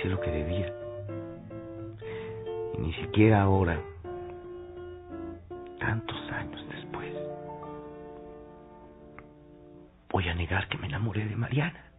Hice 0.00 0.08
lo 0.08 0.20
que 0.20 0.30
debía. 0.30 0.72
Y 2.74 2.80
ni 2.80 2.94
siquiera 2.94 3.42
ahora, 3.42 3.78
tantos 5.78 6.16
años 6.30 6.64
después, 6.70 7.12
voy 10.08 10.26
a 10.26 10.34
negar 10.34 10.68
que 10.68 10.78
me 10.78 10.86
enamoré 10.86 11.26
de 11.26 11.36
Mariana. 11.36 11.89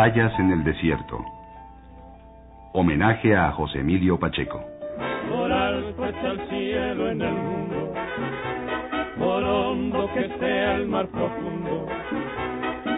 Batallas 0.00 0.32
en 0.38 0.50
el 0.50 0.64
desierto. 0.64 1.22
Homenaje 2.72 3.36
a 3.36 3.52
José 3.52 3.80
Emilio 3.80 4.18
Pacheco. 4.18 4.64
Por 5.28 5.52
alto 5.52 6.06
está 6.06 6.28
el 6.28 6.48
cielo 6.48 7.10
en 7.10 7.20
el 7.20 7.34
mundo, 7.34 7.92
por 9.18 9.44
hondo 9.44 10.10
que 10.14 10.26
sea 10.38 10.76
el 10.76 10.86
mar 10.86 11.06
profundo. 11.08 11.86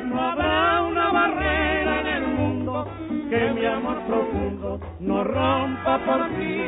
No 0.05 0.21
habrá 0.21 0.83
una 0.83 1.11
barrera 1.11 2.01
en 2.03 2.07
el 2.07 2.27
mundo 2.37 2.87
que 3.29 3.53
mi 3.53 3.67
amor 3.67 3.99
profundo 4.07 4.81
no 5.01 5.25
rompa 5.25 5.99
por 6.07 6.29
ti. 6.37 6.61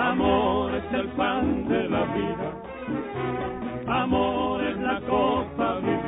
Amor 0.00 0.74
es 0.74 0.92
el 0.94 1.06
pan 1.10 1.68
de 1.68 1.88
la 1.88 2.04
vida, 2.06 2.52
amor 3.86 4.64
es 4.64 4.76
la 4.78 5.00
cosa 5.02 5.76
divina. 5.76 5.99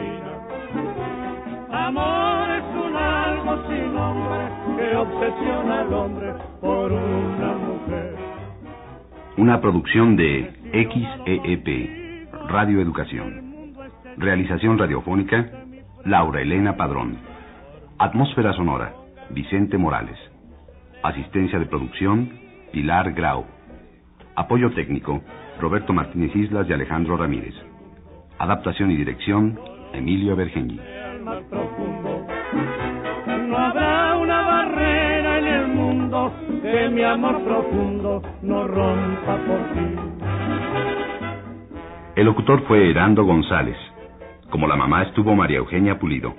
Obsesiona 5.03 5.81
al 5.81 5.93
hombre 5.93 6.33
por 6.61 6.93
una 6.93 7.53
mujer. 7.57 8.17
Una 9.37 9.61
producción 9.61 10.17
de 10.17 10.53
XEEP, 10.73 12.29
Radio 12.49 12.81
Educación. 12.81 13.75
Realización 14.17 14.79
radiofónica, 14.79 15.51
Laura 16.05 16.41
Elena 16.41 16.77
Padrón. 16.77 17.19
Atmósfera 17.99 18.53
sonora, 18.53 18.95
Vicente 19.31 19.77
Morales. 19.77 20.19
Asistencia 21.03 21.59
de 21.59 21.67
producción, 21.67 22.31
Pilar 22.73 23.13
Grau. 23.13 23.45
Apoyo 24.37 24.73
técnico, 24.73 25.21
Roberto 25.61 25.93
Martínez 25.93 26.35
Islas 26.37 26.69
y 26.69 26.73
Alejandro 26.73 27.17
Ramírez. 27.17 27.55
Adaptación 28.39 28.91
y 28.93 28.97
dirección, 28.97 29.59
Emilio 29.93 30.37
Bergengui. 30.37 30.81
Que 36.83 36.89
mi 36.89 37.05
amor 37.05 37.41
profundo 37.45 38.23
no 38.43 38.67
rompa 38.67 39.37
por 39.47 39.61
ti. 39.73 39.87
El 42.17 42.27
locutor 42.27 42.65
fue 42.67 42.91
Herando 42.91 43.25
González. 43.25 43.77
Como 44.51 44.67
la 44.67 44.75
mamá 44.75 45.05
estuvo 45.05 45.37
María 45.37 45.59
Eugenia 45.59 46.01
Pulido. 46.01 46.35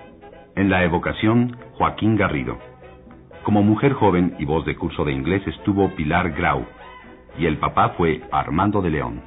En 0.58 0.70
la 0.70 0.84
evocación, 0.84 1.56
Joaquín 1.78 2.18
Garrido. 2.18 2.58
Como 3.44 3.64
mujer 3.64 3.94
joven 3.94 4.36
y 4.38 4.44
voz 4.44 4.66
de 4.66 4.76
curso 4.76 5.06
de 5.06 5.14
inglés 5.14 5.48
estuvo 5.48 5.90
Pilar 5.96 6.32
Grau. 6.32 6.66
Y 7.38 7.46
el 7.46 7.58
papá 7.58 7.94
fue 7.98 8.22
Armando 8.30 8.82
de 8.82 8.90
León. 8.90 9.22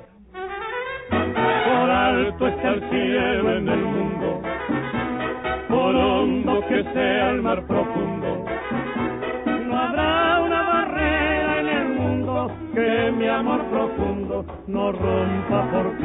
Por 1.09 1.91
alto 1.91 2.47
está 2.47 2.69
el 2.69 2.91
cielo 2.91 3.57
en 3.57 3.69
el 3.69 3.85
mundo, 3.85 4.43
por 5.69 5.97
hondo 5.97 6.61
que 6.69 6.85
sea 6.93 7.31
el 7.31 7.43
mar 7.43 7.67
profundo. 7.67 8.16
Amor 13.37 13.68
profundo 13.68 14.46
no 14.66 14.92
rompa 14.92 15.70
por 15.70 15.96
ti. 15.99 16.05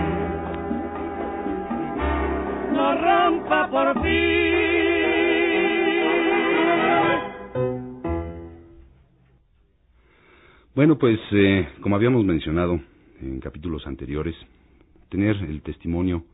No 2.74 2.96
rompa 2.96 3.70
por 3.72 4.02
ti. 4.02 4.52
Bueno, 10.76 10.98
pues 10.98 11.20
eh, 11.32 11.70
como 11.82 11.96
habíamos 11.96 12.26
mencionado 12.26 12.80
en 13.22 13.40
capítulos 13.40 13.88
anteriores, 13.88 14.36
tener 15.10 15.38
el 15.38 15.62
testimonio 15.62 16.26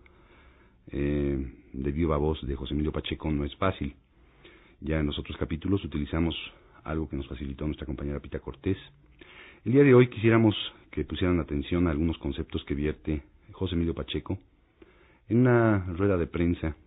eh, 0.92 1.54
de 1.74 1.92
viva 1.92 2.18
voz 2.18 2.40
de 2.46 2.56
José 2.56 2.74
Emilio 2.74 2.92
Pacheco 2.92 3.30
no 3.32 3.46
es 3.46 3.56
fácil. 3.58 3.96
Ya 4.80 5.00
en 5.00 5.08
los 5.08 5.20
otros 5.20 5.38
capítulos 5.38 5.84
utilizamos 5.84 6.36
algo 6.84 7.08
que 7.10 7.18
nos 7.18 7.28
facilitó 7.28 7.66
nuestra 7.66 7.86
compañera 7.86 8.20
Pita 8.20 8.40
Cortés. 8.40 8.78
El 9.68 9.74
día 9.74 9.84
de 9.84 9.94
hoy 9.94 10.08
quisiéramos 10.08 10.56
que 10.92 11.04
pusieran 11.04 11.42
atención 11.42 11.88
a 11.88 11.92
algunos 11.92 12.18
conceptos 12.20 12.64
que 12.64 12.74
vierte 12.74 13.24
José 13.52 13.76
Emilio 13.76 13.94
Pacheco 13.94 14.40
en 15.28 15.40
una 15.40 15.80
rueda 15.88 16.16
de 16.16 16.26
prensa 16.26 16.78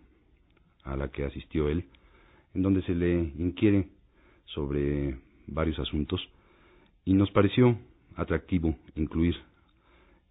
a 0.83 0.95
la 0.95 1.09
que 1.09 1.23
asistió 1.23 1.69
él, 1.69 1.85
en 2.55 2.63
donde 2.63 2.81
se 2.81 2.95
le 2.95 3.33
inquiere 3.37 3.87
sobre 4.45 5.15
varios 5.45 5.77
asuntos 5.77 6.27
y 7.05 7.13
nos 7.13 7.29
pareció 7.29 7.77
atractivo 8.15 8.75
incluir 8.95 9.35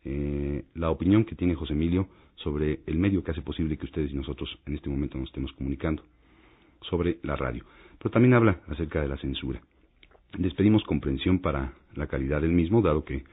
eh, 0.04 0.64
la 0.74 0.90
opinión 0.90 1.24
que 1.24 1.36
tiene 1.36 1.54
José 1.54 1.74
Emilio 1.74 2.08
sobre 2.34 2.80
el 2.86 2.98
medio 2.98 3.22
que 3.22 3.30
hace 3.30 3.42
posible 3.42 3.78
que 3.78 3.86
ustedes 3.86 4.10
y 4.10 4.16
nosotros 4.16 4.58
en 4.66 4.74
este 4.74 4.90
momento 4.90 5.18
nos 5.18 5.28
estemos 5.28 5.52
comunicando, 5.52 6.02
sobre 6.80 7.20
la 7.22 7.36
radio. 7.36 7.64
Pero 7.98 8.10
también 8.10 8.34
habla 8.34 8.60
acerca 8.66 9.00
de 9.00 9.06
la 9.06 9.18
censura. 9.18 9.62
Les 10.38 10.54
pedimos 10.54 10.82
comprensión 10.84 11.40
para 11.40 11.72
la 11.94 12.06
calidad 12.06 12.40
del 12.40 12.52
mismo, 12.52 12.82
dado 12.82 13.04
que 13.04 13.24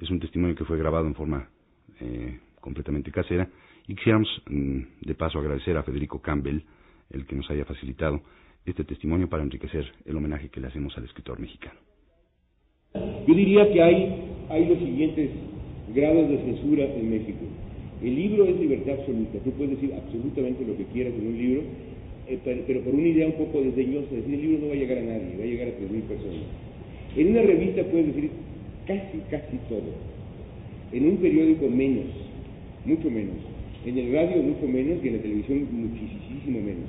es 0.00 0.10
un 0.10 0.20
testimonio 0.20 0.54
que 0.54 0.64
fue 0.64 0.78
grabado 0.78 1.06
en 1.06 1.14
forma 1.14 1.48
eh, 2.00 2.38
completamente 2.60 3.10
casera, 3.10 3.48
y 3.88 3.94
quisiéramos 3.94 4.28
mm, 4.48 4.80
de 5.00 5.14
paso 5.14 5.38
agradecer 5.38 5.76
a 5.76 5.82
Federico 5.82 6.20
Campbell 6.20 6.62
el 7.10 7.26
que 7.26 7.36
nos 7.36 7.50
haya 7.50 7.64
facilitado 7.64 8.22
este 8.64 8.84
testimonio 8.84 9.28
para 9.28 9.42
enriquecer 9.42 9.84
el 10.04 10.16
homenaje 10.16 10.48
que 10.48 10.60
le 10.60 10.68
hacemos 10.68 10.96
al 10.96 11.04
escritor 11.04 11.38
mexicano. 11.40 11.80
Yo 12.94 13.34
diría 13.34 13.72
que 13.72 13.82
hay, 13.82 14.46
hay 14.50 14.68
los 14.68 14.78
siguientes 14.78 15.30
grados 15.94 16.28
de 16.28 16.38
censura 16.38 16.84
en 16.84 17.10
México. 17.10 17.44
El 18.02 18.14
libro 18.14 18.44
es 18.44 18.58
libertad 18.58 19.00
absoluta, 19.00 19.38
tú 19.44 19.52
puedes 19.52 19.80
decir 19.80 19.94
absolutamente 19.94 20.64
lo 20.64 20.76
que 20.76 20.84
quieras 20.86 21.14
en 21.14 21.26
un 21.26 21.38
libro, 21.38 21.62
eh, 22.32 22.62
pero, 22.66 22.80
por 22.80 22.94
una 22.94 23.08
idea 23.08 23.26
un 23.26 23.34
poco 23.34 23.60
desdeñosa, 23.60 24.14
decir 24.14 24.34
el 24.34 24.40
libro 24.40 24.58
no 24.62 24.68
va 24.68 24.74
a 24.74 24.76
llegar 24.76 24.98
a 24.98 25.02
nadie, 25.02 25.36
va 25.38 25.44
a 25.44 25.46
llegar 25.46 25.68
a 25.68 25.78
3.000 25.78 26.02
personas. 26.02 26.48
En 27.16 27.28
una 27.28 27.42
revista 27.42 27.84
puedes 27.84 28.06
decir 28.06 28.30
casi, 28.86 29.18
casi 29.30 29.56
todo. 29.68 29.92
En 30.92 31.06
un 31.06 31.16
periódico 31.18 31.68
menos, 31.68 32.06
mucho 32.84 33.10
menos. 33.10 33.36
En 33.84 33.98
el 33.98 34.12
radio 34.12 34.42
mucho 34.42 34.66
menos 34.66 35.04
y 35.04 35.08
en 35.08 35.16
la 35.16 35.22
televisión 35.22 35.66
muchísimo 35.70 36.60
menos. 36.60 36.88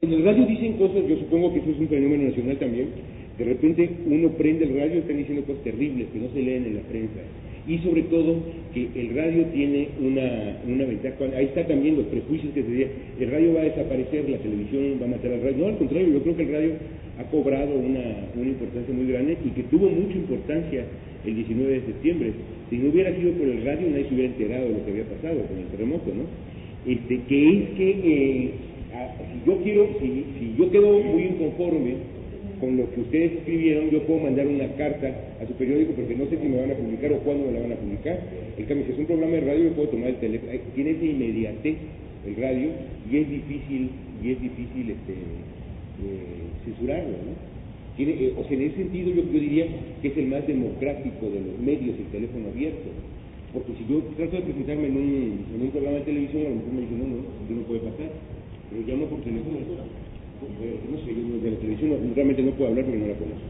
En 0.00 0.12
el 0.12 0.24
radio 0.24 0.46
dicen 0.46 0.74
cosas, 0.74 1.06
yo 1.08 1.16
supongo 1.18 1.52
que 1.52 1.60
eso 1.60 1.70
es 1.70 1.78
un 1.78 1.88
fenómeno 1.88 2.24
nacional 2.24 2.58
también, 2.58 2.88
de 3.38 3.44
repente 3.44 3.90
uno 4.06 4.28
prende 4.30 4.64
el 4.64 4.76
radio 4.76 4.96
y 4.96 4.98
están 4.98 5.16
diciendo 5.16 5.44
cosas 5.44 5.64
terribles 5.64 6.08
que 6.12 6.18
no 6.18 6.28
se 6.30 6.42
leen 6.42 6.66
en 6.66 6.76
la 6.76 6.82
prensa 6.82 7.20
y 7.66 7.78
sobre 7.78 8.02
todo 8.02 8.36
que 8.74 8.88
el 8.94 9.14
radio 9.14 9.44
tiene 9.54 9.88
una, 10.00 10.58
una 10.66 10.84
ventaja, 10.84 11.16
ahí 11.36 11.46
está 11.46 11.66
también 11.66 11.96
los 11.96 12.06
prejuicios 12.06 12.52
que 12.52 12.62
se 12.62 12.68
decían, 12.68 12.90
el 13.20 13.30
radio 13.30 13.54
va 13.54 13.60
a 13.60 13.64
desaparecer, 13.64 14.28
la 14.28 14.38
televisión 14.38 14.98
va 15.00 15.06
a 15.06 15.08
matar 15.08 15.32
al 15.32 15.42
radio, 15.42 15.56
no, 15.58 15.66
al 15.68 15.78
contrario, 15.78 16.12
yo 16.12 16.22
creo 16.22 16.36
que 16.36 16.42
el 16.42 16.52
radio 16.52 16.72
ha 17.18 17.24
cobrado 17.30 17.74
una, 17.74 18.04
una 18.34 18.48
importancia 18.48 18.94
muy 18.94 19.06
grande 19.06 19.38
y 19.44 19.50
que 19.50 19.62
tuvo 19.64 19.88
mucha 19.88 20.16
importancia 20.16 20.84
el 21.24 21.34
19 21.36 21.72
de 21.72 21.80
septiembre. 21.86 22.32
Si 22.68 22.76
no 22.76 22.90
hubiera 22.90 23.14
sido 23.14 23.32
por 23.32 23.48
el 23.48 23.64
radio, 23.64 23.88
nadie 23.88 24.08
se 24.08 24.14
hubiera 24.14 24.32
enterado 24.32 24.68
de 24.68 24.74
lo 24.74 24.84
que 24.84 24.90
había 24.90 25.04
pasado 25.04 25.40
con 25.46 25.58
el 25.58 25.66
terremoto, 25.66 26.10
¿no? 26.12 26.24
Este, 26.90 27.20
que 27.28 27.48
es 27.48 27.68
que 27.76 27.90
eh, 27.90 28.50
si 29.32 29.46
yo 29.46 29.56
quiero, 29.62 29.88
si, 30.00 30.24
si 30.38 30.54
yo 30.58 30.70
quedo 30.70 30.98
muy 31.00 31.22
inconforme 31.22 32.13
con 32.64 32.78
lo 32.78 32.90
que 32.94 33.00
ustedes 33.00 33.32
escribieron, 33.32 33.90
yo 33.90 34.02
puedo 34.04 34.20
mandar 34.20 34.46
una 34.46 34.68
carta 34.76 35.12
a 35.40 35.46
su 35.46 35.52
periódico 35.52 35.92
porque 35.92 36.16
no 36.16 36.24
sé 36.30 36.38
si 36.40 36.48
me 36.48 36.56
van 36.56 36.70
a 36.70 36.74
publicar 36.74 37.12
o 37.12 37.18
cuándo 37.18 37.44
me 37.44 37.52
la 37.52 37.60
van 37.60 37.72
a 37.72 37.76
publicar. 37.76 38.18
En 38.56 38.64
cambio, 38.64 38.86
si 38.86 38.92
es 38.92 38.98
un 38.98 39.06
programa 39.06 39.34
de 39.34 39.40
radio, 39.40 39.64
yo 39.64 39.72
puedo 39.72 39.88
tomar 39.88 40.08
el 40.08 40.16
teléfono. 40.16 40.52
Tiene 40.74 40.90
esa 40.92 41.04
inmediatez 41.04 41.76
el 42.24 42.36
radio 42.36 42.70
y 43.10 43.16
es 43.18 43.28
difícil, 43.28 43.90
y 44.22 44.30
es 44.30 44.40
difícil 44.40 44.96
este, 44.96 45.12
eh, 45.12 46.64
censurarlo, 46.64 47.20
¿no? 47.20 47.36
Tiene, 47.98 48.12
eh, 48.12 48.32
o 48.32 48.42
sea, 48.48 48.56
en 48.56 48.62
ese 48.62 48.76
sentido 48.76 49.12
yo, 49.12 49.22
diría 49.28 49.66
que 50.00 50.08
es 50.08 50.16
el 50.16 50.26
más 50.28 50.46
democrático 50.46 51.28
de 51.28 51.40
los 51.44 51.58
medios, 51.60 52.00
el 52.00 52.08
teléfono 52.16 52.48
abierto. 52.48 52.88
Porque 53.52 53.72
si 53.76 53.84
yo 53.92 54.00
trato 54.16 54.36
de 54.36 54.42
presentarme 54.42 54.88
en 54.88 54.96
un, 54.96 55.44
en 55.54 55.60
un 55.60 55.70
programa 55.70 55.98
de 55.98 56.04
televisión, 56.04 56.46
a 56.46 56.48
lo 56.48 56.56
mejor 56.56 56.72
me 56.72 56.80
dicen, 56.80 56.98
no, 56.98 57.06
no, 57.12 57.60
no 57.60 57.62
puede 57.68 57.80
pasar. 57.80 58.08
Pero 58.72 58.82
llamo 58.88 59.06
por 59.06 59.20
teléfono 59.20 59.58
no 60.40 60.98
sé, 61.04 61.14
yo 61.14 61.42
de 61.42 61.50
la 61.50 61.56
televisión 61.58 62.12
realmente 62.14 62.42
no 62.42 62.50
puedo 62.52 62.70
hablar 62.70 62.84
porque 62.84 63.00
no 63.00 63.06
la 63.08 63.14
conozco. 63.14 63.48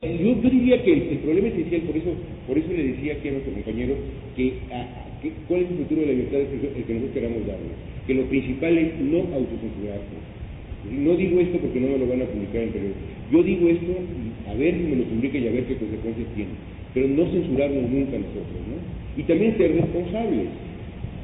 Yo, 0.00 0.50
diría 0.50 0.82
que 0.82 0.92
el, 0.92 1.18
problema 1.18 1.48
esencial, 1.48 1.82
por 1.82 1.96
eso, 1.96 2.10
por 2.46 2.56
eso 2.56 2.72
le 2.72 2.84
decía 2.84 3.14
aquí 3.14 3.28
a 3.28 3.32
nuestro 3.32 3.52
compañero 3.52 3.94
que, 4.34 4.54
cuál 5.46 5.60
es 5.60 5.70
el 5.70 5.76
futuro 5.76 6.00
de 6.00 6.06
la 6.06 6.12
libertad 6.12 6.40
el 6.40 6.84
que 6.84 6.94
nosotros 6.94 7.14
queramos 7.14 7.46
darle. 7.46 7.72
Que 8.06 8.14
lo 8.14 8.24
principal 8.24 8.78
es 8.78 8.98
no 9.00 9.18
autocensurarse. 9.28 10.16
No 10.88 11.16
digo 11.16 11.40
esto 11.40 11.58
porque 11.58 11.80
no 11.80 11.88
me 11.88 11.98
lo 11.98 12.08
van 12.08 12.22
a 12.22 12.32
publicar 12.32 12.62
en 12.62 12.70
periódico. 12.70 13.00
Yo 13.30 13.42
digo 13.42 13.68
esto 13.68 13.92
a 14.48 14.54
ver 14.54 14.72
si 14.72 14.82
me 14.88 14.96
lo 14.96 15.04
publica 15.04 15.36
y 15.36 15.48
a 15.48 15.52
ver 15.52 15.64
qué 15.64 15.76
consecuencias 15.76 16.26
tiene. 16.34 16.52
Pero 16.94 17.06
no 17.08 17.30
censurarnos 17.30 17.90
nunca 17.90 18.16
nosotros, 18.16 18.60
¿no? 18.72 18.80
Y 19.20 19.22
también 19.24 19.56
ser 19.58 19.76
responsables 19.76 20.48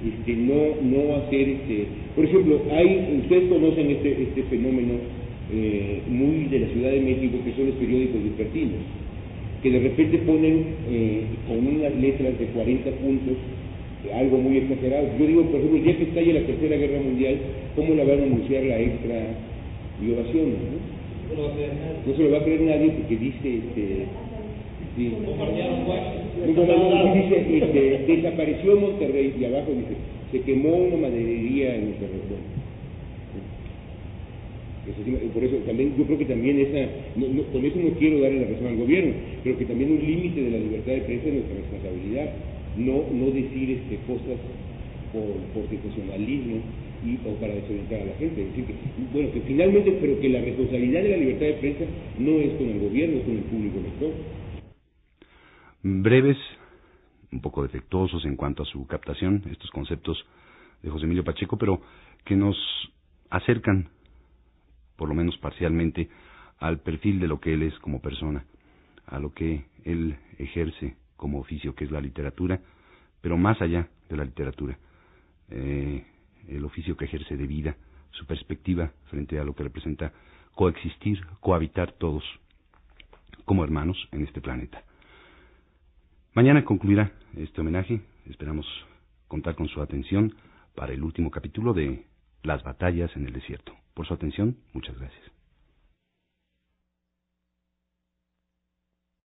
este, 0.05 0.37
no, 0.37 0.77
no 0.83 1.16
hacer, 1.16 1.49
este, 1.49 1.87
por 2.16 2.24
ejemplo, 2.24 2.62
hay, 2.72 3.20
ustedes 3.22 3.48
conocen 3.50 3.90
este, 3.90 4.22
este 4.22 4.42
fenómeno 4.44 4.94
eh, 5.52 6.00
muy 6.09 6.48
de 6.48 6.61
la 6.61 6.68
Ciudad 6.68 6.90
de 6.90 7.00
México 7.00 7.37
que 7.44 7.52
son 7.52 7.66
los 7.66 7.76
periódicos 7.76 8.24
vespertinos, 8.24 8.81
que 9.62 9.70
de 9.70 9.81
repente 9.81 10.18
ponen 10.18 10.64
eh, 10.90 11.22
con 11.46 11.59
unas 11.61 11.94
letras 11.94 12.38
de 12.38 12.46
40 12.46 12.90
puntos 12.90 13.37
eh, 14.09 14.14
algo 14.14 14.38
muy 14.38 14.57
exagerado. 14.57 15.09
Yo 15.18 15.26
digo, 15.26 15.42
por 15.44 15.61
ejemplo, 15.61 15.79
el 15.79 15.85
día 15.85 15.96
que 15.98 16.05
estalle 16.05 16.33
la 16.33 16.46
Tercera 16.46 16.76
Guerra 16.76 17.00
Mundial, 17.02 17.37
¿cómo 17.76 17.94
la 17.94 18.05
van 18.05 18.20
a 18.20 18.22
anunciar 18.22 18.64
la 18.64 18.81
extra 18.81 19.14
ovaciones? 20.00 20.57
¿no? 20.57 20.96
No 21.37 22.16
se 22.16 22.22
lo 22.22 22.31
va 22.31 22.38
a 22.38 22.44
creer 22.44 22.61
nadie 22.62 22.90
porque 22.90 23.16
dice 23.16 23.61
este, 23.61 24.07
Sí. 24.96 25.12
dice, 27.52 28.05
desapareció 28.07 28.76
Monterrey 28.81 29.35
y 29.38 29.44
abajo 29.44 29.72
dice, 29.72 29.94
se 30.31 30.41
quemó 30.43 30.75
una 30.75 30.97
maderería 30.97 31.77
en 31.77 31.91
Monterrey. 31.91 32.21
por 35.33 35.45
eso 35.45 35.57
también, 35.67 35.95
yo 35.97 36.05
creo 36.05 36.19
que 36.19 36.25
también 36.25 36.61
esa, 36.61 36.89
con 37.53 37.65
eso 37.65 37.79
no 37.79 37.91
quiero 37.99 38.21
darle 38.21 38.41
la 38.41 38.49
razón 38.49 38.67
al 38.69 38.77
gobierno, 38.77 39.12
pero 39.45 39.59
que 39.59 39.65
también 39.65 39.93
un 39.93 40.01
límite 40.01 40.43
de 40.43 40.51
la 40.51 40.59
libertad 40.59 40.93
de 40.93 41.01
prensa 41.03 41.29
es 41.29 41.35
nuestra 41.35 41.57
responsabilidad, 41.57 42.31
no, 42.77 43.05
no 43.12 43.31
decir 43.31 43.71
este, 43.71 43.97
cosas 44.07 44.39
por, 45.12 45.37
por 45.55 45.69
sensacionalismo 45.71 46.57
y, 47.05 47.19
o 47.29 47.35
para 47.41 47.55
desorientar 47.55 48.01
a 48.03 48.07
la 48.07 48.15
gente. 48.15 48.45
decir, 48.45 48.65
que, 48.65 48.75
bueno, 49.12 49.33
que 49.33 49.41
finalmente, 49.47 49.97
pero 50.01 50.21
que 50.21 50.29
la 50.29 50.41
responsabilidad 50.41 51.03
de 51.03 51.09
la 51.11 51.17
libertad 51.17 51.47
de 51.47 51.55
prensa 51.55 51.85
no 52.19 52.39
es 52.39 52.53
con 52.59 52.69
el 52.69 52.81
gobierno, 52.81 53.19
es 53.19 53.25
con 53.25 53.37
el 53.37 53.45
público 53.45 53.79
lector 53.83 54.12
breves, 55.87 56.37
un 57.37 57.42
poco 57.42 57.62
defectuosos 57.62 58.25
en 58.25 58.37
cuanto 58.37 58.62
a 58.62 58.66
su 58.66 58.87
captación, 58.87 59.42
estos 59.51 59.70
conceptos 59.70 60.16
de 60.83 60.90
José 60.90 61.05
Emilio 61.05 61.22
Pacheco, 61.22 61.59
pero 61.59 61.83
que 62.25 62.35
nos 62.35 62.57
acercan, 63.31 63.90
por 64.96 65.09
lo 65.09 65.14
menos 65.14 65.37
parcialmente, 65.38 66.09
al 66.59 66.79
perfil 66.79 67.20
de 67.20 67.29
lo 67.29 67.38
que 67.38 67.53
él 67.53 67.62
es 67.62 67.79
como 67.81 68.01
persona, 68.01 68.44
a 69.07 69.18
lo 69.18 69.35
que 69.35 69.66
él 69.85 70.16
ejerce 70.38 70.96
como 71.16 71.38
oficio, 71.38 71.75
que 71.75 71.85
es 71.85 71.90
la 71.90 72.01
literatura, 72.01 72.61
pero 73.20 73.37
más 73.37 73.61
allá 73.61 73.88
de 74.09 74.16
la 74.16 74.25
literatura, 74.25 74.79
eh, 75.51 76.07
el 76.49 76.64
oficio 76.64 76.96
que 76.96 77.05
ejerce 77.05 77.37
de 77.37 77.46
vida, 77.46 77.77
su 78.12 78.25
perspectiva 78.27 78.92
frente 79.11 79.38
a 79.38 79.44
lo 79.44 79.55
que 79.55 79.62
representa 79.62 80.12
coexistir, 80.55 81.25
cohabitar 81.40 81.92
todos 81.92 82.25
como 83.44 83.62
hermanos 83.62 84.09
en 84.12 84.25
este 84.25 84.40
planeta. 84.40 84.83
Mañana 86.37 86.66
concluirá 86.66 87.12
este 87.35 87.62
homenaje. 87.62 88.03
Esperamos 88.27 88.66
contar 89.27 89.55
con 89.55 89.68
su 89.68 89.81
atención 89.81 90.35
para 90.75 90.92
el 90.92 91.03
último 91.03 91.31
capítulo 91.31 91.72
de 91.72 92.05
Las 92.42 92.62
batallas 92.62 93.11
en 93.16 93.25
el 93.25 93.33
desierto. 93.33 93.72
Por 93.94 94.07
su 94.07 94.12
atención, 94.12 94.59
muchas 94.75 94.99
gracias. 94.99 95.36